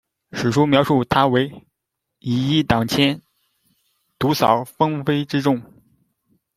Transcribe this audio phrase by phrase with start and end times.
[0.31, 1.63] 史书描述他为
[2.17, 3.21] 「以一当千，
[4.17, 5.61] 独扫蜂飞之众」。